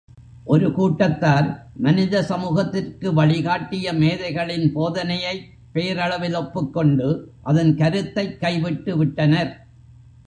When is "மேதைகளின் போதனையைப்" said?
3.93-5.45